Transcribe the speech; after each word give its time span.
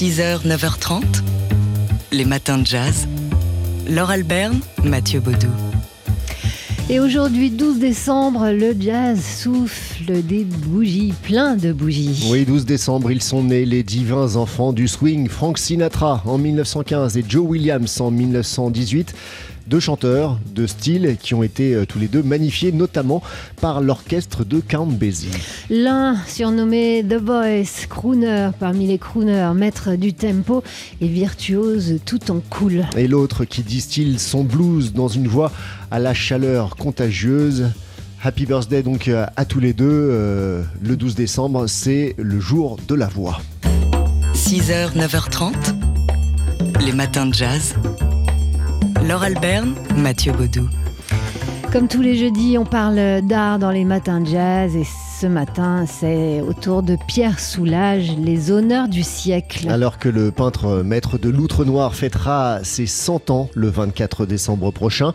6h, 0.00 0.46
9h30, 0.46 1.02
les 2.12 2.24
matins 2.24 2.58
de 2.58 2.64
jazz. 2.64 3.08
Laure 3.88 4.10
Alberne, 4.10 4.60
Mathieu 4.84 5.18
Baudou. 5.18 5.48
Et 6.88 7.00
aujourd'hui, 7.00 7.50
12 7.50 7.80
décembre, 7.80 8.48
le 8.52 8.76
jazz 8.78 9.20
souffle 9.20 10.22
des 10.22 10.44
bougies, 10.44 11.12
plein 11.24 11.56
de 11.56 11.72
bougies. 11.72 12.28
Oui, 12.30 12.44
12 12.44 12.64
décembre, 12.64 13.10
ils 13.10 13.20
sont 13.20 13.42
nés 13.42 13.64
les 13.64 13.82
divins 13.82 14.36
enfants 14.36 14.72
du 14.72 14.86
swing. 14.86 15.28
Frank 15.28 15.58
Sinatra 15.58 16.22
en 16.26 16.38
1915 16.38 17.16
et 17.16 17.24
Joe 17.28 17.44
Williams 17.44 18.00
en 18.00 18.12
1918 18.12 19.16
deux 19.68 19.80
chanteurs 19.80 20.38
de 20.54 20.66
style 20.66 21.16
qui 21.20 21.34
ont 21.34 21.42
été 21.42 21.74
euh, 21.74 21.84
tous 21.84 21.98
les 21.98 22.08
deux 22.08 22.22
magnifiés 22.22 22.72
notamment 22.72 23.22
par 23.60 23.80
l'orchestre 23.80 24.44
de 24.44 24.60
Count 24.60 24.86
Basie. 24.86 25.30
L'un 25.70 26.16
surnommé 26.26 27.04
The 27.08 27.22
Voice, 27.22 27.86
crooner 27.88 28.50
parmi 28.58 28.86
les 28.86 28.98
crooners, 28.98 29.52
maître 29.54 29.94
du 29.94 30.14
tempo 30.14 30.62
et 31.00 31.08
virtuose 31.08 32.00
tout 32.04 32.30
en 32.30 32.40
cool. 32.50 32.86
Et 32.96 33.06
l'autre 33.06 33.44
qui 33.44 33.62
distille 33.62 34.18
son 34.18 34.44
blues 34.44 34.92
dans 34.92 35.08
une 35.08 35.28
voix 35.28 35.52
à 35.90 35.98
la 35.98 36.14
chaleur 36.14 36.76
contagieuse. 36.76 37.66
Happy 38.22 38.46
birthday 38.46 38.82
donc 38.82 39.08
euh, 39.08 39.26
à 39.36 39.44
tous 39.44 39.60
les 39.60 39.72
deux. 39.72 39.86
Euh, 39.88 40.62
le 40.82 40.96
12 40.96 41.14
décembre, 41.14 41.66
c'est 41.66 42.14
le 42.18 42.40
jour 42.40 42.78
de 42.88 42.94
la 42.94 43.06
voix. 43.06 43.40
6h, 44.34 44.96
9h30, 44.96 45.52
les 46.84 46.92
matins 46.92 47.26
de 47.26 47.34
jazz. 47.34 47.74
Laure 49.06 49.22
Alberne, 49.22 49.74
Mathieu 49.96 50.32
Baudou. 50.32 50.68
Comme 51.72 51.88
tous 51.88 52.02
les 52.02 52.16
jeudis, 52.16 52.58
on 52.58 52.64
parle 52.64 53.22
d'art 53.22 53.58
dans 53.58 53.70
les 53.70 53.84
matins 53.84 54.20
de 54.20 54.26
jazz 54.26 54.76
et 54.76 54.84
ce 55.20 55.26
matin, 55.26 55.84
c'est 55.86 56.40
au 56.42 56.52
tour 56.52 56.84
de 56.84 56.96
Pierre 57.08 57.40
Soulages, 57.40 58.12
les 58.16 58.52
honneurs 58.52 58.86
du 58.86 59.02
siècle. 59.02 59.68
Alors 59.68 59.98
que 59.98 60.08
le 60.08 60.30
peintre 60.30 60.84
maître 60.84 61.18
de 61.18 61.28
l'Outre 61.28 61.64
Noir 61.64 61.96
fêtera 61.96 62.60
ses 62.62 62.86
100 62.86 63.30
ans 63.30 63.50
le 63.54 63.68
24 63.68 64.26
décembre 64.26 64.70
prochain, 64.70 65.12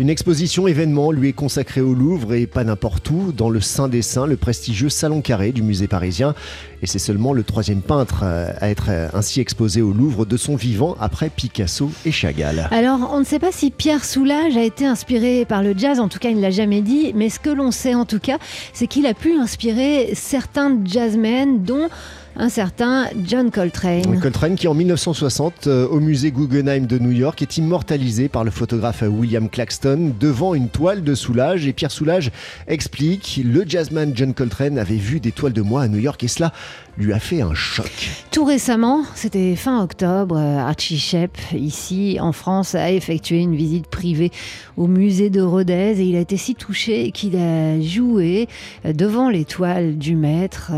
une 0.00 0.10
exposition 0.10 0.66
événement 0.66 1.12
lui 1.12 1.28
est 1.28 1.34
consacrée 1.34 1.80
au 1.80 1.94
Louvre 1.94 2.34
et 2.34 2.48
pas 2.48 2.64
n'importe 2.64 3.08
où, 3.10 3.30
dans 3.30 3.48
le 3.48 3.60
Saint 3.60 3.86
des 3.86 4.02
Saints, 4.02 4.26
le 4.26 4.36
prestigieux 4.36 4.88
Salon 4.88 5.20
Carré 5.20 5.52
du 5.52 5.62
musée 5.62 5.86
parisien. 5.86 6.34
Et 6.82 6.86
c'est 6.86 6.98
seulement 6.98 7.32
le 7.32 7.44
troisième 7.44 7.80
peintre 7.80 8.22
euh, 8.24 8.50
à 8.60 8.68
être 8.68 8.88
euh, 8.90 9.08
ainsi 9.14 9.40
exposé 9.40 9.80
au 9.80 9.92
Louvre 9.92 10.26
de 10.26 10.36
son 10.36 10.56
vivant 10.56 10.96
après 11.00 11.30
Picasso 11.30 11.90
et 12.04 12.10
Chagall. 12.10 12.68
Alors, 12.72 13.08
on 13.12 13.20
ne 13.20 13.24
sait 13.24 13.38
pas 13.38 13.52
si 13.52 13.70
Pierre 13.70 14.04
Soulages 14.04 14.56
a 14.56 14.62
été 14.62 14.84
inspiré 14.84 15.44
par 15.44 15.62
le 15.62 15.74
jazz, 15.74 16.00
en 16.00 16.08
tout 16.08 16.18
cas 16.18 16.28
il 16.28 16.36
ne 16.36 16.42
l'a 16.42 16.50
jamais 16.50 16.82
dit, 16.82 17.12
mais 17.14 17.30
ce 17.30 17.38
que 17.38 17.50
l'on 17.50 17.70
sait 17.70 17.94
en 17.94 18.04
tout 18.04 18.18
cas, 18.18 18.38
c'est 18.72 18.86
qu'il 18.86 19.06
a 19.06 19.14
pu 19.14 19.32
inspiré 19.44 20.10
certains 20.14 20.80
jazzmen, 20.84 21.62
dont 21.62 21.88
un 22.36 22.48
certain 22.48 23.06
John 23.24 23.50
Coltrane. 23.50 24.18
Coltrane 24.20 24.56
qui 24.56 24.66
en 24.66 24.74
1960 24.74 25.66
euh, 25.66 25.86
au 25.86 26.00
musée 26.00 26.32
Guggenheim 26.32 26.86
de 26.86 26.98
New 26.98 27.12
York 27.12 27.40
est 27.42 27.58
immortalisé 27.58 28.28
par 28.28 28.42
le 28.42 28.50
photographe 28.50 29.04
William 29.06 29.48
Claxton 29.48 30.12
devant 30.18 30.54
une 30.54 30.68
toile 30.68 31.04
de 31.04 31.14
Soulage 31.14 31.66
et 31.66 31.72
Pierre 31.72 31.92
Soulage 31.92 32.32
explique 32.66 33.40
le 33.44 33.64
jazzman 33.66 34.12
John 34.14 34.34
Coltrane 34.34 34.78
avait 34.78 34.96
vu 34.96 35.20
des 35.20 35.30
toiles 35.30 35.52
de 35.52 35.62
moi 35.62 35.82
à 35.82 35.88
New 35.88 35.98
York 35.98 36.22
et 36.24 36.28
cela 36.28 36.52
lui 36.96 37.12
a 37.12 37.18
fait 37.18 37.40
un 37.40 37.54
choc. 37.54 38.10
Tout 38.30 38.44
récemment, 38.44 39.02
c'était 39.14 39.56
fin 39.56 39.82
octobre, 39.82 40.36
euh, 40.36 40.58
Archie 40.58 40.98
Shep, 40.98 41.36
ici 41.54 42.18
en 42.20 42.32
France, 42.32 42.74
a 42.74 42.90
effectué 42.90 43.38
une 43.38 43.54
visite 43.54 43.86
privée 43.86 44.30
au 44.76 44.86
musée 44.86 45.30
de 45.30 45.40
Rodez 45.40 46.00
et 46.00 46.04
il 46.04 46.16
a 46.16 46.20
été 46.20 46.36
si 46.36 46.54
touché 46.54 47.10
qu'il 47.12 47.36
a 47.36 47.80
joué 47.80 48.48
euh, 48.84 48.92
devant 48.92 49.28
les 49.28 49.44
toiles 49.44 49.98
du 49.98 50.16
maître 50.16 50.72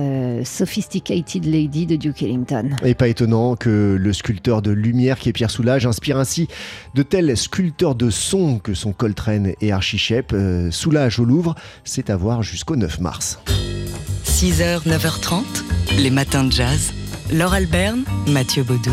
Sophisticated 0.44 1.45
Lady 1.46 1.86
de 1.86 1.96
Duke 1.96 2.22
Ellington. 2.22 2.70
Et 2.84 2.94
pas 2.94 3.08
étonnant 3.08 3.56
que 3.56 3.96
le 3.98 4.12
sculpteur 4.12 4.62
de 4.62 4.70
lumière 4.70 5.18
qui 5.18 5.28
est 5.28 5.32
Pierre 5.32 5.50
Soulage 5.50 5.86
inspire 5.86 6.18
ainsi 6.18 6.48
de 6.94 7.02
tels 7.02 7.36
sculpteurs 7.36 7.94
de 7.94 8.10
son 8.10 8.58
que 8.58 8.74
sont 8.74 8.92
Coltrane 8.92 9.52
et 9.60 9.72
Archichep. 9.72 10.32
Euh, 10.32 10.70
Soulage 10.70 11.18
au 11.18 11.24
Louvre, 11.24 11.54
c'est 11.84 12.10
à 12.10 12.16
voir 12.16 12.42
jusqu'au 12.42 12.76
9 12.76 13.00
mars. 13.00 13.38
6h, 14.24 14.86
9h30, 14.86 15.42
les 15.98 16.10
matins 16.10 16.44
de 16.44 16.52
jazz. 16.52 16.92
Laure 17.32 17.54
Alberne, 17.54 18.04
Mathieu 18.28 18.62
Baudou 18.62 18.92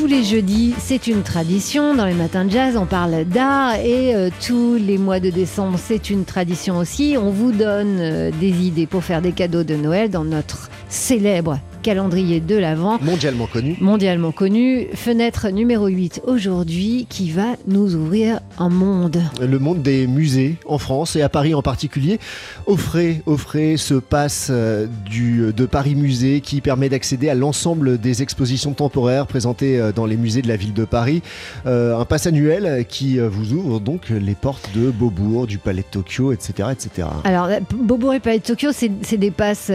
tous 0.00 0.06
les 0.06 0.24
jeudis, 0.24 0.74
c'est 0.78 1.08
une 1.08 1.22
tradition. 1.22 1.94
Dans 1.94 2.06
les 2.06 2.14
matins 2.14 2.46
de 2.46 2.50
jazz, 2.50 2.74
on 2.78 2.86
parle 2.86 3.24
d'art 3.24 3.74
et 3.74 4.14
euh, 4.14 4.30
tous 4.46 4.76
les 4.76 4.96
mois 4.96 5.20
de 5.20 5.28
décembre, 5.28 5.78
c'est 5.78 6.08
une 6.08 6.24
tradition 6.24 6.78
aussi. 6.78 7.16
On 7.20 7.28
vous 7.28 7.52
donne 7.52 7.98
euh, 8.00 8.30
des 8.40 8.64
idées 8.64 8.86
pour 8.86 9.04
faire 9.04 9.20
des 9.20 9.32
cadeaux 9.32 9.62
de 9.62 9.74
Noël 9.74 10.08
dans 10.08 10.24
notre 10.24 10.70
célèbre 10.88 11.58
calendrier 11.82 12.40
de 12.40 12.56
l'Avent. 12.56 12.98
Mondialement 13.00 13.46
connu. 13.46 13.76
Mondialement 13.80 14.32
connu. 14.32 14.88
Fenêtre 14.94 15.48
numéro 15.50 15.86
8 15.86 16.22
aujourd'hui 16.26 17.06
qui 17.08 17.30
va 17.30 17.56
nous 17.66 17.94
ouvrir 17.94 18.40
un 18.58 18.68
monde. 18.68 19.22
Le 19.40 19.58
monde 19.58 19.82
des 19.82 20.06
musées 20.06 20.56
en 20.66 20.78
France 20.78 21.16
et 21.16 21.22
à 21.22 21.28
Paris 21.28 21.54
en 21.54 21.62
particulier. 21.62 22.18
Offrez, 22.66 23.22
offrez 23.26 23.76
ce 23.76 23.94
passe 23.94 24.48
euh, 24.50 24.86
du, 25.08 25.52
de 25.52 25.66
Paris 25.66 25.94
Musée 25.94 26.40
qui 26.40 26.60
permet 26.60 26.88
d'accéder 26.88 27.28
à 27.28 27.34
l'ensemble 27.34 27.98
des 27.98 28.22
expositions 28.22 28.72
temporaires 28.72 29.26
présentées 29.26 29.80
euh, 29.80 29.92
dans 29.92 30.06
les 30.06 30.16
musées 30.16 30.42
de 30.42 30.48
la 30.48 30.56
ville 30.56 30.74
de 30.74 30.84
Paris. 30.84 31.22
Euh, 31.66 31.98
un 31.98 32.04
pass 32.04 32.26
annuel 32.26 32.84
qui 32.88 33.18
vous 33.18 33.52
ouvre 33.54 33.80
donc 33.80 34.10
les 34.10 34.34
portes 34.34 34.70
de 34.74 34.90
Beaubourg, 34.90 35.46
du 35.46 35.58
Palais 35.58 35.82
de 35.82 35.86
Tokyo, 35.90 36.32
etc. 36.32 36.68
etc. 36.72 37.08
Alors, 37.24 37.48
Beaubourg 37.72 38.14
et 38.14 38.20
Palais 38.20 38.38
de 38.38 38.44
Tokyo, 38.44 38.70
c'est 38.72 39.16
des 39.16 39.30
passes 39.30 39.72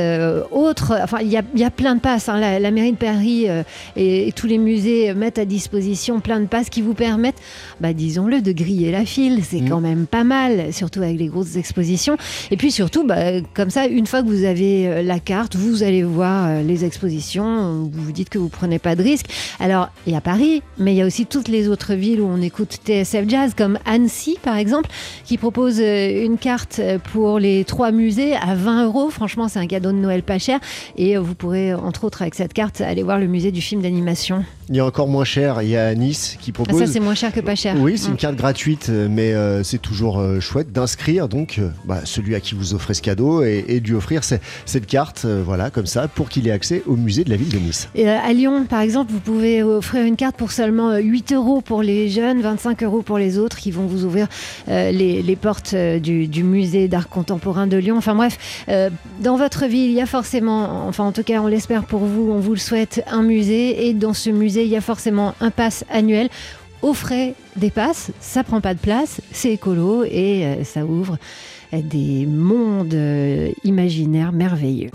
autres. 0.52 0.94
Enfin, 1.02 1.20
il 1.22 1.30
y 1.30 1.38
a, 1.38 1.44
y 1.56 1.64
a 1.64 1.72
plein 1.72 1.95
de 1.96 2.00
passes. 2.00 2.30
Hein. 2.30 2.40
La, 2.60 2.72
mairie 2.72 2.92
de 2.92 2.98
Paris 2.98 3.46
euh, 3.50 3.64
et, 3.96 4.32
tous 4.36 4.48
les 4.48 4.58
musées 4.58 5.14
mettent 5.14 5.40
à 5.40 5.46
disposition 5.46 6.20
plein 6.20 6.40
de 6.40 6.46
passes 6.46 6.70
qui 6.70 6.82
vous 6.82 6.94
permettent, 6.94 7.40
bah, 7.80 7.94
disons-le, 7.94 8.42
de 8.42 8.52
griller 8.52 8.92
la 8.92 9.06
file. 9.06 9.42
C'est 9.44 9.62
mm. 9.62 9.70
quand 9.70 9.82
même 9.82 10.06
pas 10.06 10.24
mal, 10.24 10.74
surtout 10.74 11.02
avec 11.02 11.18
les 11.18 11.28
grosses 11.28 11.56
expositions. 11.56 12.18
Et 12.52 12.58
puis 12.58 12.72
surtout, 12.72 13.06
bah, 13.06 13.42
comme 13.54 13.70
ça, 13.70 13.88
une 13.88 14.06
fois 14.06 14.22
que 14.22 14.28
vous 14.28 14.44
avez 14.44 14.88
euh, 14.88 15.02
la 15.02 15.20
carte, 15.20 15.56
vous 15.56 15.84
allez 15.84 16.04
voir 16.04 16.48
euh, 16.48 16.62
les 16.62 16.86
expositions. 16.86 17.90
Vous 17.92 18.04
vous 18.04 18.12
dites 18.12 18.30
que 18.30 18.38
vous 18.38 18.50
prenez 18.50 18.80
pas 18.80 18.96
de 18.96 19.04
risque. 19.04 19.28
Alors, 19.60 19.90
il 20.06 20.14
y 20.14 20.16
a 20.16 20.22
Paris, 20.22 20.62
mais 20.78 20.94
il 20.94 20.98
y 20.98 21.02
a 21.02 21.06
aussi 21.06 21.26
toutes 21.26 21.48
les 21.48 21.68
autres 21.68 21.94
villes 21.94 22.22
où 22.22 22.28
on 22.28 22.42
écoute 22.42 22.80
TSF 22.86 23.28
Jazz, 23.28 23.54
comme 23.56 23.80
Annecy, 23.86 24.38
par 24.42 24.58
exemple, 24.58 24.90
qui 25.24 25.38
propose 25.38 25.80
une 25.80 26.38
carte 26.38 26.82
pour 27.12 27.40
les 27.40 27.64
trois 27.64 27.92
musées 27.92 28.36
à 28.36 28.56
20 28.56 28.86
euros. 28.86 29.10
Franchement, 29.10 29.48
c'est 29.48 29.60
un 29.60 29.68
cadeau 29.68 29.92
de 29.92 29.98
Noël 29.98 30.24
pas 30.24 30.40
cher. 30.40 30.60
Et 30.98 31.18
vous 31.18 31.36
pourrez 31.36 31.74
entre 31.86 32.04
autres 32.04 32.22
avec 32.22 32.36
cette 32.36 32.54
carte, 32.54 32.82
aller 32.82 33.04
voir 33.04 33.20
le 33.20 33.28
musée 33.28 33.52
du 33.52 33.62
film 33.62 33.82
d'animation. 33.82 34.44
Il 34.70 34.76
y 34.76 34.80
a 34.80 34.86
encore 34.86 35.08
moins 35.08 35.26
cher, 35.26 35.62
il 35.62 35.70
y 35.70 35.78
a 35.78 35.94
Nice 35.94 36.38
qui 36.42 36.52
propose. 36.52 36.82
Ah, 36.82 36.88
ça 36.88 36.92
c'est 36.92 37.00
moins 37.00 37.14
cher 37.14 37.32
que 37.32 37.40
pas 37.40 37.56
cher. 37.56 37.76
Oui, 37.78 37.98
c'est 37.98 38.08
une 38.08 38.14
mm. 38.14 38.18
carte 38.18 38.36
gratuite, 38.36 38.90
mais 38.90 39.34
euh, 39.34 39.64
c'est 39.64 39.78
toujours 39.78 40.20
euh, 40.20 40.40
chouette 40.40 40.72
d'inscrire 40.72 41.30
donc 41.30 41.60
euh, 41.60 41.70
bah, 41.86 42.02
celui 42.04 42.34
à 42.34 42.40
qui 42.40 42.56
vous 42.56 42.74
offrez 42.74 42.96
ce 42.96 43.02
cadeau 43.04 43.44
et, 43.44 43.64
et 43.68 43.80
de 43.80 43.88
lui 43.88 43.94
offrir 43.94 44.24
cette 44.24 44.88
carte, 44.88 45.26
voilà, 45.26 45.70
comme 45.70 45.86
ça, 45.86 46.08
pour 46.08 46.30
qu'il 46.30 46.48
ait 46.48 46.52
accès 46.52 46.82
au 46.88 46.96
musée 46.96 47.24
de 47.24 47.30
la 47.30 47.36
ville 47.36 47.50
de 47.50 47.60
Nice. 47.60 47.90
Et 47.94 48.10
à 48.10 48.34
Lyon, 48.34 48.66
par 48.68 48.82
exemple, 48.82 49.12
vous 49.12 49.20
pouvez 49.20 49.62
offrir 49.62 50.04
une 50.04 50.16
carte 50.16 50.36
pour 50.36 50.52
seulement 50.52 50.98
8 50.98 51.34
euros 51.34 51.62
pour 51.62 51.84
les 51.84 52.10
jeunes, 52.10 52.42
25 52.42 52.84
euros 52.84 53.02
pour 53.04 53.20
les 53.20 53.38
autres, 53.38 53.58
qui 53.58 53.72
vont 53.72 53.86
vous 53.86 54.04
ouvrir 54.04 54.28
les, 54.68 55.22
les, 55.22 55.36
portes 55.36 55.76
du, 55.76 56.28
du 56.28 56.44
musée 56.44 56.88
d'art 56.88 57.10
contemporain 57.10 57.68
de 57.68 57.78
Lyon. 57.78 57.98
Enfin 57.98 58.16
bref, 58.16 58.66
dans 58.68 59.38
votre 59.38 59.66
ville, 59.66 59.92
il 59.92 59.96
y 59.96 60.02
a 60.02 60.06
forcément, 60.06 60.88
enfin 60.88 61.04
en 61.04 61.12
tout 61.12 61.24
cas 61.24 61.40
on 61.42 61.48
l'espère 61.48 61.75
pour 61.84 62.02
vous, 62.06 62.32
on 62.32 62.40
vous 62.40 62.54
le 62.54 62.60
souhaite, 62.60 63.04
un 63.08 63.22
musée. 63.22 63.88
Et 63.88 63.94
dans 63.94 64.14
ce 64.14 64.30
musée, 64.30 64.64
il 64.64 64.70
y 64.70 64.78
a 64.78 64.82
forcément 64.82 65.36
un 65.42 65.52
pass 65.52 65.84
annuel. 65.90 66.30
Offrez 66.82 67.34
des 67.56 67.72
passes, 67.72 68.12
ça 68.20 68.44
prend 68.44 68.62
pas 68.62 68.74
de 68.74 68.80
place, 68.80 69.20
c'est 69.32 69.52
écolo 69.52 70.04
et 70.04 70.46
euh, 70.46 70.64
ça 70.64 70.86
ouvre 70.86 71.18
des 71.82 72.26
mondes 72.26 72.94
euh, 72.94 73.52
imaginaires 73.64 74.32
merveilleux. 74.32 74.92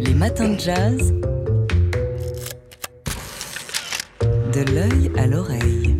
Les 0.00 0.14
matins 0.14 0.50
de 0.50 0.60
jazz. 0.60 1.14
De 4.52 4.74
l'œil 4.74 5.10
à 5.16 5.26
l'oreille. 5.26 5.96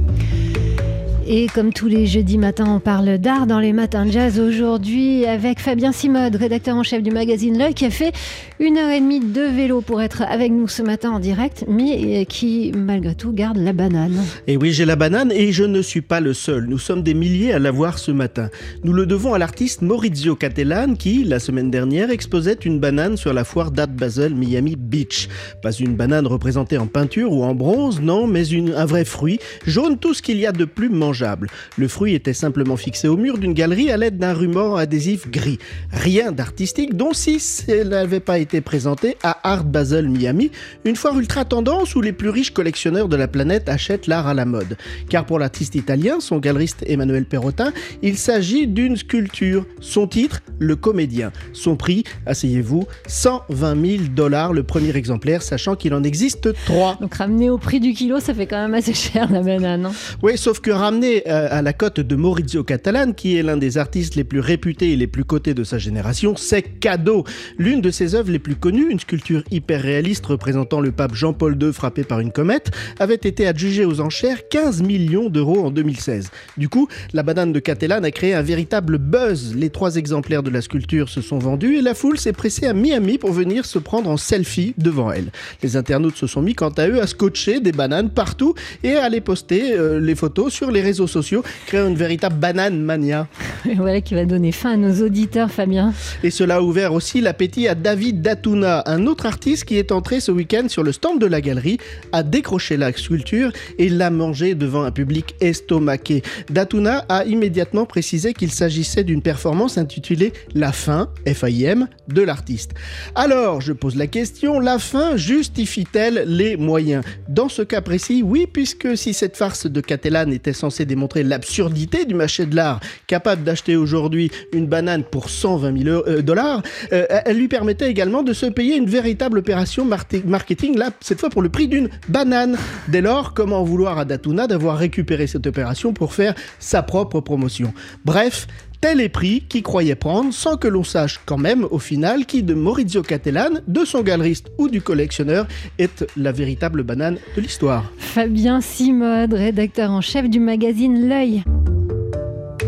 Et 1.31 1.47
comme 1.47 1.75
tous 1.75 1.89
les 1.89 2.07
jeudis 2.07 2.39
matins, 2.39 2.65
on 2.67 2.81
parle 2.81 3.19
d'art 3.19 3.47
dans 3.47 3.61
les 3.61 3.75
matins 3.75 4.07
de 4.07 4.13
jazz. 4.13 4.41
Aujourd'hui, 4.41 5.27
avec 5.27 5.61
Fabien 5.61 5.93
Simode, 5.93 6.37
rédacteur 6.37 6.75
en 6.75 6.83
chef 6.83 7.03
du 7.03 7.11
magazine 7.11 7.59
L'œil, 7.59 7.75
qui 7.75 7.85
a 7.85 7.91
fait 7.91 8.13
une 8.59 8.79
heure 8.79 8.89
et 8.89 8.99
demie 8.99 9.21
de 9.21 9.43
vélo 9.43 9.83
pour 9.83 10.01
être 10.01 10.23
avec 10.23 10.51
nous 10.51 10.69
ce 10.69 10.81
matin 10.81 11.11
en 11.11 11.19
direct, 11.19 11.67
mais 11.69 12.25
qui, 12.25 12.73
malgré 12.75 13.15
tout, 13.15 13.33
garde 13.33 13.59
la 13.59 13.75
banane. 13.75 14.19
Et 14.47 14.57
oui, 14.57 14.73
j'ai 14.73 14.87
la 14.87 14.97
banane 14.97 15.31
et 15.31 15.53
je 15.53 15.65
ne 15.65 15.83
suis 15.83 16.01
pas 16.01 16.21
le 16.21 16.33
seul. 16.33 16.65
Nous 16.65 16.79
sommes 16.79 17.03
des 17.03 17.13
milliers 17.13 17.53
à 17.53 17.59
l'avoir 17.59 17.99
ce 17.99 18.11
matin. 18.11 18.49
Nous 18.83 18.95
le 18.95 19.05
devons 19.05 19.35
à 19.35 19.39
l'artiste 19.39 19.83
Maurizio 19.83 20.35
Cattelan, 20.35 20.95
qui, 20.95 21.25
la 21.25 21.41
semaine 21.41 21.71
dernière, 21.71 22.11
exposait 22.11 22.57
une 22.65 22.81
banane 22.81 23.19
sur 23.19 23.35
la 23.35 23.45
foire 23.45 23.71
d'Art 23.71 23.89
Basel 23.89 24.35
Miami 24.35 24.77
Beach. 24.77 25.29
Pas 25.61 25.73
une 25.73 25.95
banane 25.95 26.27
représentée 26.27 26.79
en 26.79 26.87
peinture 26.87 27.33
ou 27.33 27.45
en 27.45 27.55
bronze, 27.55 28.01
non, 28.01 28.27
mais 28.27 28.47
une, 28.47 28.73
un 28.73 28.87
vrai 28.87 29.05
fruit, 29.05 29.41
jaune, 29.67 29.99
tout 29.99 30.15
ce 30.15 30.23
qu'il 30.23 30.39
y 30.39 30.47
a 30.47 30.53
de 30.53 30.65
plus 30.65 30.89
mangeable 30.89 31.18
mangeable. 31.19 31.49
Le 31.77 31.89
fruit 31.89 32.15
était 32.15 32.33
simplement 32.33 32.77
fixé 32.77 33.09
au 33.09 33.17
mur 33.17 33.39
d'une 33.39 33.53
galerie 33.55 33.91
à 33.91 33.97
l'aide 33.97 34.19
d'un 34.19 34.33
ruban 34.33 34.77
adhésif 34.77 35.29
gris. 35.31 35.59
Rien 35.93 36.33
d'artistique, 36.33 36.95
dont 36.97 37.13
si 37.13 37.39
elle 37.69 37.89
n'avait 37.89 38.21
pas 38.21 38.39
été 38.39 38.61
présenté 38.61 39.17
à 39.23 39.39
Art 39.43 39.65
Basel 39.65 40.09
Miami, 40.09 40.51
une 40.85 40.97
foire 40.97 41.19
ultra 41.19 41.45
tendance 41.45 41.95
où 41.97 42.01
les 42.01 42.13
plus 42.13 42.29
riches 42.29 42.53
collectionneurs 42.53 43.09
de 43.09 43.17
la 43.17 43.29
planète 43.29 43.69
achètent 43.69 44.07
l'art 44.07 44.27
à 44.27 44.35
la 44.35 44.45
mode. 44.45 44.77
Car 45.09 45.27
pour 45.27 45.39
l'artiste 45.39 45.75
italien, 45.75 46.21
son 46.21 46.39
galeriste 46.39 46.85
Emmanuel 46.87 47.25
Perrotin, 47.25 47.73
il 48.03 48.17
s'agit 48.17 48.67
d'une 48.67 48.97
sculpture. 48.97 49.67
Son 49.81 50.07
titre, 50.07 50.41
Le 50.59 50.77
Comédien. 50.77 51.33
Son 51.53 51.77
prix, 51.77 52.05
asseyez-vous, 52.27 52.87
120 53.07 53.87
000 53.87 54.03
dollars 54.15 54.53
le 54.53 54.63
premier 54.63 54.95
exemplaire, 54.97 55.43
sachant 55.43 55.75
qu'il 55.77 55.95
en 55.95 56.03
existe 56.03 56.49
trois. 56.65 56.97
Donc 57.01 57.15
ramené 57.15 57.51
au 57.51 57.59
prix 57.59 57.81
du 57.81 57.93
kilo, 57.93 58.21
ça 58.21 58.35
fait 58.35 58.47
quand 58.47 58.61
même 58.61 58.75
assez 58.75 58.95
cher 58.95 59.31
la 59.31 59.41
banane. 59.41 59.87
hein. 59.87 59.93
Oui, 60.23 60.37
sauf 60.37 60.61
que 60.61 60.71
ramené 60.71 61.08
euh, 61.27 61.49
à 61.51 61.63
la 61.63 61.73
cote 61.73 62.01
de 62.01 62.17
Maurizio 62.17 62.65
Catalan, 62.65 63.13
qui 63.13 63.37
est 63.37 63.43
l'un 63.43 63.57
des 63.57 63.79
artistes 63.79 64.15
les 64.15 64.25
plus 64.25 64.41
réputés 64.41 64.93
et 64.93 64.97
les 64.97 65.07
plus 65.07 65.25
cotés 65.25 65.55
de 65.55 65.65
sa 65.65 65.79
génération, 65.79 66.35
c'est 66.37 66.63
cadeau. 66.63 67.25
L'une 67.59 67.81
de 67.81 67.91
ses 67.91 68.15
œuvres 68.15 68.31
les 68.31 68.39
plus 68.39 68.57
connues, 68.57 68.91
une 68.91 69.01
sculpture 69.01 69.43
hyper 69.51 69.83
réaliste 69.83 70.27
représentant 70.27 70.81
le 70.81 70.93
pape 70.93 71.15
Jean-Paul 71.15 71.57
II 71.61 71.73
frappé 71.73 72.05
par 72.05 72.21
une 72.21 72.33
comète, 72.33 72.71
avait 72.99 73.15
été 73.15 73.47
adjugée 73.47 73.85
aux 73.85 74.01
enchères 74.01 74.49
15 74.49 74.83
millions 74.83 75.29
d'euros 75.29 75.65
en 75.65 75.71
2016. 75.71 76.31
Du 76.57 76.69
coup, 76.69 76.89
la 77.13 77.23
banane 77.23 77.53
de 77.53 77.61
Catalan 77.61 78.03
a 78.03 78.11
créé 78.11 78.35
un 78.35 78.43
véritable 78.43 78.99
buzz. 78.99 79.55
Les 79.55 79.71
trois 79.71 79.97
exemplaires 79.97 80.43
de 80.43 80.51
la 80.51 80.61
sculpture 80.61 81.09
se 81.09 81.21
sont 81.21 81.39
vendus 81.39 81.77
et 81.77 81.83
la 81.83 81.95
foule 81.95 82.19
s'est 82.19 82.33
pressée 82.33 82.67
à 82.67 82.73
Miami 82.73 83.19
pour 83.19 83.33
venir 83.33 83.65
se 83.65 83.79
prendre 83.79 84.11
en 84.11 84.17
selfie 84.17 84.75
devant 84.79 85.13
elle. 85.13 85.31
Les 85.63 85.77
internautes 85.77 86.17
se 86.17 86.27
sont 86.27 86.43
mis 86.43 86.55
quant 86.55 86.71
à 86.71 86.89
eux 86.89 87.01
à 87.01 87.07
scotcher 87.07 87.61
des 87.61 87.73
bananes 87.73 88.11
partout 88.11 88.55
et 88.83 88.95
à 88.95 89.09
les 89.09 89.21
poster 89.21 89.73
euh, 89.73 90.01
les 90.01 90.15
photos 90.15 90.53
sur 90.53 90.71
les 90.71 90.81
réseaux 90.89 91.07
sociaux, 91.07 91.43
créant 91.67 91.89
une 91.89 91.97
véritable 91.97 92.37
banane 92.37 92.81
mania. 92.81 93.29
Et 93.69 93.75
voilà 93.75 94.01
qui 94.01 94.15
va 94.15 94.25
donner 94.25 94.53
fin 94.53 94.73
à 94.73 94.77
nos 94.77 95.05
auditeurs, 95.05 95.51
Fabien. 95.51 95.93
Et 96.23 96.31
cela 96.31 96.57
a 96.57 96.61
ouvert 96.63 96.95
aussi 96.95 97.21
l'appétit 97.21 97.69
à 97.69 97.75
David 97.75 98.23
Datuna, 98.23 98.83
un 98.87 99.07
autre 99.07 99.27
artiste 99.27 99.67
qui 99.67 99.77
est 99.77 99.93
entré 99.93 100.21
ce 100.21 100.33
week-end 100.33 100.67
sur 100.69 100.83
le 100.83 100.93
stand 100.93 101.21
de 101.21 101.27
la 101.27 101.43
galerie, 101.43 101.79
a 102.13 102.23
décroché 102.23 102.79
la 102.79 102.91
sculpture 102.93 103.53
et 103.79 103.91
l'a 103.91 104.09
mangé 104.09 104.55
devant 104.55 104.83
un 104.83 104.91
public 104.91 105.35
estomaqué. 105.41 106.23
Datuna 106.49 107.05
a 107.11 107.27
immédiatement 107.27 107.85
précisé 107.85 108.33
qu'il 108.33 108.51
s'agissait 108.51 109.05
d'une 109.05 109.21
performance 109.21 109.77
intitulée 109.77 110.33
La 110.55 110.73
fin, 110.73 111.11
F-A-I-M, 111.27 111.87
de 112.09 112.23
l'artiste. 112.23 112.73
Alors, 113.15 113.61
je 113.61 113.75
pose 113.75 113.97
la 113.97 114.07
question, 114.07 114.59
la 114.59 114.79
fin 114.79 115.19
justifie-t-elle 115.19 116.25
les 116.27 116.57
moyens? 116.57 117.05
Dans 117.29 117.51
ce 117.51 117.61
cas 117.61 117.83
précis, 117.83 118.23
oui, 118.25 118.47
puisque 118.51 118.97
si 118.97 119.13
cette 119.13 119.37
farce 119.37 119.67
de 119.67 119.81
Catalan 119.83 120.31
était 120.31 120.55
censée 120.55 120.78
démontrer 120.85 121.23
l'absurdité 121.23 122.05
du 122.05 122.15
marché 122.15 122.47
de 122.47 122.55
l'art, 122.55 122.81
capable 123.07 123.45
d'acheter 123.45 123.77
aujourd'hui 123.77 124.31
une 124.53 124.67
banane 124.67 125.05
pour 125.05 125.31
120 125.31 125.83
000 125.85 126.03
euh, 126.07 126.23
dollars, 126.23 126.63
euh, 126.93 127.07
elle 127.25 127.37
lui 127.37 127.49
permettait 127.49 127.91
également 127.91 128.23
de 128.23 128.33
se 128.33 128.47
payer 128.47 128.77
une 128.77 128.87
véritable 128.87 129.39
opération 129.39 129.85
marketing, 130.25 130.79
là, 130.79 130.91
cette 131.01 131.21
fois 131.21 131.31
pour 131.31 131.43
le 131.43 131.49
prix 131.49 131.69
d'une 131.69 131.89
banane. 132.09 132.57
Dès 132.89 133.01
lors, 133.01 133.35
comment 133.35 133.63
vouloir 133.63 133.99
à 133.99 134.05
Datuna 134.05 134.47
d'avoir 134.47 134.77
récupéré 134.79 135.27
cette 135.27 135.47
opération 135.47 135.93
pour 135.93 136.15
faire 136.15 136.35
sa 136.59 136.83
propre 136.83 137.21
promotion? 137.21 137.73
Bref, 138.05 138.47
tel 138.81 139.01
est 139.01 139.09
prix 139.09 139.43
qu'il 139.49 139.63
croyait 139.63 139.95
prendre 139.95 140.33
sans 140.33 140.57
que 140.57 140.69
l'on 140.69 140.85
sache 140.85 141.21
quand 141.27 141.39
même 141.39 141.67
au 141.71 141.79
final 141.79 142.27
qui 142.27 142.43
de 142.43 142.55
Maurizio 142.55 143.03
Cattelan, 143.03 143.61
de 143.67 143.85
son 143.85 144.03
galeriste 144.03 144.51
ou 144.59 144.69
du 144.69 144.83
collectionneur 144.83 145.47
est 145.79 146.05
la 146.17 146.33
véritable 146.33 146.83
banane 146.83 147.19
de 147.37 147.41
l'histoire. 147.41 147.85
Fabien 147.99 148.61
Simode, 148.61 149.35
rédacteur 149.35 149.91
en 149.91 150.01
chef 150.01 150.29
du 150.29 150.41
magazine 150.41 151.09
L'œil. 151.09 151.43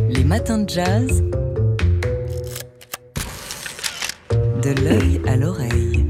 Les 0.09 0.25
matins 0.25 0.59
de 0.59 0.69
jazz. 0.69 1.23
De 4.63 4.85
l'œil 4.85 5.21
à 5.27 5.37
l'oreille. 5.37 6.05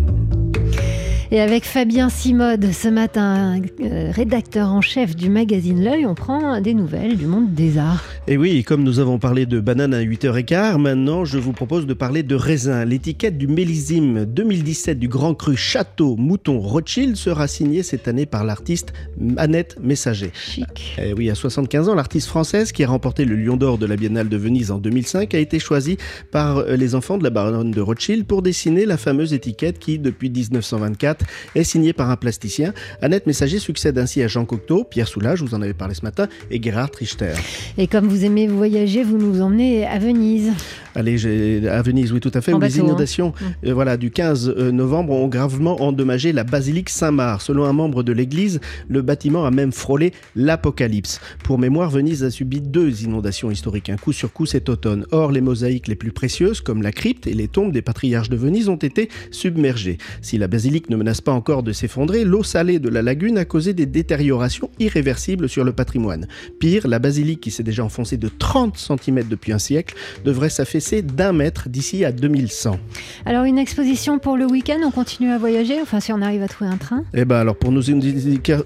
Et 1.33 1.41
avec 1.41 1.65
Fabien 1.65 2.09
Simode, 2.09 2.73
ce 2.73 2.89
matin, 2.89 3.61
euh, 3.81 4.11
rédacteur 4.11 4.73
en 4.73 4.81
chef 4.81 5.15
du 5.15 5.31
magazine 5.31 5.85
L'œil, 5.85 6.05
on 6.05 6.17
prend 6.17 6.61
des 6.61 6.75
nouvelles 6.75 7.17
du 7.17 7.27
monde 7.27 7.55
des 7.55 7.79
arts. 7.79 8.03
Et 8.27 8.37
oui, 8.37 8.65
comme 8.65 8.83
nous 8.83 8.99
avons 8.99 9.21
parlé 9.21 9.47
de 9.47 9.61
banane 9.61 9.95
à 9.95 10.03
8h15, 10.03 10.79
maintenant 10.79 11.25
je 11.25 11.39
vous 11.39 11.53
propose 11.53 11.87
de 11.87 11.95
parler 11.95 12.25
de 12.25 12.35
raisin. 12.35 12.85
L'étiquette 12.85 13.39
du 13.39 13.47
millésime 13.47 14.25
2017 14.25 14.99
du 14.99 15.07
Grand 15.07 15.35
Cru 15.35 15.57
Château 15.57 16.17
Mouton 16.17 16.59
Rothschild 16.59 17.15
sera 17.15 17.47
signée 17.47 17.85
cette 17.85 18.09
année 18.09 18.27
par 18.27 18.43
l'artiste 18.43 18.93
Annette 19.37 19.77
Messager. 19.81 20.33
Chic. 20.35 20.97
Eh 21.01 21.13
oui, 21.13 21.31
à 21.31 21.37
75 21.37 21.91
ans, 21.91 21.95
l'artiste 21.95 22.27
française 22.27 22.73
qui 22.73 22.83
a 22.83 22.89
remporté 22.89 23.25
le 23.25 23.37
Lion 23.37 23.57
d'Or 23.57 23.79
de 23.79 23.87
la 23.87 23.95
Biennale 23.95 24.29
de 24.29 24.37
Venise 24.37 24.73
en 24.73 24.79
2005 24.79 25.33
a 25.33 25.39
été 25.39 25.61
choisie 25.61 25.97
par 26.33 26.65
les 26.65 26.97
enfants 26.97 27.19
de 27.19 27.23
la 27.23 27.31
baronne 27.31 27.71
de 27.71 27.81
Rothschild 27.81 28.27
pour 28.27 28.43
dessiner 28.43 28.85
la 28.85 28.97
fameuse 28.97 29.33
étiquette 29.33 29.79
qui, 29.79 30.01
depuis 30.01 30.29
1924, 30.29 31.20
est 31.55 31.65
signée 31.65 31.93
par 31.93 32.11
un 32.11 32.17
plasticien. 32.17 32.73
Annette 33.03 33.27
Messager 33.27 33.59
succède 33.59 33.99
ainsi 33.99 34.23
à 34.23 34.29
Jean 34.29 34.45
Cocteau, 34.45 34.85
Pierre 34.85 35.09
Soulages, 35.09 35.43
vous 35.43 35.55
en 35.55 35.63
avez 35.63 35.75
parlé 35.75 35.95
ce 35.95 36.03
matin, 36.03 36.29
et 36.51 36.63
Gerhard 36.63 36.91
Richter. 36.99 37.35
Et 37.79 37.87
comme 37.87 38.07
vous 38.09 38.25
aimez 38.25 38.47
voyager, 38.47 39.03
vous 39.03 39.19
nous 39.19 39.41
emmenez 39.41 39.87
à 39.87 39.99
Venise. 39.99 40.53
Allez, 40.95 41.69
à 41.69 41.83
Venise, 41.83 42.13
oui, 42.13 42.21
tout 42.21 42.33
à 42.35 42.41
fait, 42.41 42.53
les 42.53 42.81
hein. 42.81 42.85
inondations 42.85 43.33
euh, 43.65 43.73
voilà, 43.73 43.97
du 43.97 44.11
15 44.11 44.57
novembre 44.73 45.13
ont 45.13 45.29
gravement 45.29 45.81
endommagé 45.83 46.33
la 46.33 46.45
basilique 46.45 46.91
Saint-Marc. 46.91 47.43
Selon 47.43 47.65
un 47.65 47.73
membre 47.73 48.03
de 48.03 48.13
l'église, 48.13 48.61
le 48.89 49.03
bâtiment 49.03 49.45
a 49.47 49.51
même 49.51 49.73
frôlé 49.73 50.13
l'apocalypse. 50.35 51.21
Pour 51.45 51.59
mémoire, 51.59 51.91
Venise 51.91 52.25
a 52.25 52.31
subi 52.31 52.61
deux 52.61 53.03
inondations 53.05 53.51
historiques, 53.51 53.91
un 53.91 53.97
coup 53.97 54.13
sur 54.13 54.33
coup 54.33 54.47
cet 54.47 54.69
automne. 54.69 55.07
Or, 55.13 55.33
les 55.33 55.41
mosaïques 55.41 55.89
les 55.89 55.95
plus 55.95 56.13
précieuses, 56.13 56.61
comme 56.61 56.83
la 56.83 56.93
crypte 56.93 57.27
et 57.27 57.35
les 57.35 57.49
tombes 57.49 57.73
des 57.73 57.83
patriarches 57.83 58.29
de 58.29 58.37
Venise, 58.37 58.69
ont 58.69 58.77
été 58.77 59.09
submergées. 59.31 59.99
Si 60.23 60.39
la 60.39 60.49
basilique 60.49 60.91
ne 60.91 60.97
menace 60.97 61.10
pas 61.19 61.33
encore 61.33 61.63
de 61.63 61.73
s'effondrer, 61.73 62.25
l'eau 62.25 62.43
salée 62.43 62.79
de 62.79 62.89
la 62.89 63.03
lagune 63.03 63.39
a 63.39 63.45
causé 63.45 63.73
des 63.73 63.87
détériorations 63.87 64.71
irréversibles 64.79 65.49
sur 65.49 65.65
le 65.65 65.73
patrimoine. 65.73 66.29
Pire, 66.59 66.87
la 66.87 66.99
basilique, 66.99 67.41
qui 67.41 67.51
s'est 67.51 67.63
déjà 67.63 67.85
enfoncée 67.85 68.17
de 68.17 68.29
30 68.29 68.77
cm 68.77 69.25
depuis 69.29 69.53
un 69.53 69.59
siècle, 69.59 69.95
devrait 70.25 70.51
s'affaisser 70.51 71.03
d'un 71.03 71.33
mètre 71.33 71.69
d'ici 71.69 72.05
à 72.05 72.13
2100. 72.13 72.79
Alors, 73.27 73.45
une 73.45 73.59
exposition 73.59 74.19
pour 74.19 74.37
le 74.37 74.47
week-end, 74.47 74.79
on 74.85 74.91
continue 74.91 75.31
à 75.31 75.39
voyager, 75.39 75.81
enfin 75.83 76.01
si 76.01 76.13
on 76.13 76.23
arrive 76.23 76.43
à 76.43 76.49
trouver 76.49 76.71
un 76.71 76.77
train? 76.77 77.05
Eh 77.15 77.25
ben 77.25 77.37
alors 77.37 77.57
pour 77.57 77.73
nos, 77.73 77.83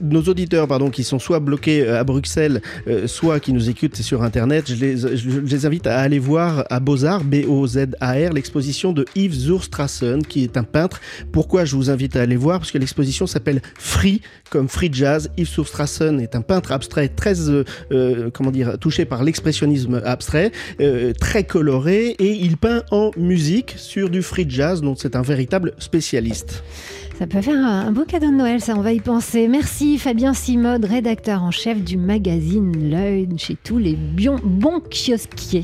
nos 0.00 0.22
auditeurs 0.22 0.68
pardon, 0.68 0.90
qui 0.90 1.04
sont 1.04 1.18
soit 1.18 1.40
bloqués 1.40 1.82
euh, 1.82 2.00
à 2.00 2.04
Bruxelles, 2.04 2.60
euh, 2.88 3.06
soit 3.06 3.40
qui 3.40 3.52
nous 3.52 3.70
écoutent 3.70 3.96
sur 3.96 4.22
Internet, 4.22 4.64
je 4.68 4.74
les, 4.74 4.96
je 4.96 5.40
les 5.40 5.66
invite 5.66 5.86
à 5.86 5.98
aller 5.98 6.18
voir 6.18 6.64
à 6.70 6.80
Beaux-Arts, 6.80 7.24
B-O-Z-A-R, 7.24 8.32
l'exposition 8.32 8.92
de 8.92 9.04
Yves 9.14 9.34
Zurstrassen, 9.34 10.24
qui 10.24 10.42
est 10.42 10.56
un 10.56 10.64
peintre. 10.64 11.00
Pourquoi 11.32 11.64
je 11.64 11.76
vous 11.76 11.90
invite 11.90 12.16
à 12.16 12.22
aller 12.22 12.33
voir 12.36 12.58
Parce 12.58 12.70
que 12.70 12.78
l'exposition 12.78 13.26
s'appelle 13.26 13.60
Free, 13.78 14.20
comme 14.50 14.68
Free 14.68 14.90
Jazz. 14.92 15.30
Yves 15.36 15.48
Zurstrassen 15.48 16.20
est 16.20 16.34
un 16.34 16.42
peintre 16.42 16.72
abstrait 16.72 17.08
très, 17.08 17.48
euh, 17.48 17.64
euh, 17.92 18.30
comment 18.32 18.50
dire, 18.50 18.78
touché 18.78 19.04
par 19.04 19.24
l'expressionnisme 19.24 20.00
abstrait, 20.04 20.52
euh, 20.80 21.12
très 21.12 21.44
coloré, 21.44 22.10
et 22.18 22.32
il 22.32 22.56
peint 22.56 22.82
en 22.90 23.10
musique 23.16 23.74
sur 23.76 24.10
du 24.10 24.22
free 24.22 24.46
jazz, 24.48 24.80
donc 24.82 24.98
c'est 25.00 25.16
un 25.16 25.22
véritable 25.22 25.72
spécialiste. 25.78 26.62
Ça 27.18 27.28
peut 27.28 27.40
faire 27.40 27.64
un, 27.64 27.92
beau 27.92 28.04
cadeau 28.04 28.26
de 28.26 28.32
Noël, 28.32 28.60
ça, 28.60 28.74
on 28.76 28.80
va 28.80 28.92
y 28.92 28.98
penser. 28.98 29.46
Merci 29.46 29.98
Fabien 29.98 30.34
Simode, 30.34 30.84
rédacteur 30.84 31.44
en 31.44 31.52
chef 31.52 31.80
du 31.80 31.96
magazine 31.96 32.90
L'œil, 32.90 33.28
chez 33.36 33.56
tous 33.62 33.78
les 33.78 33.94
bons 33.94 34.80
kiosquiers. 34.80 35.62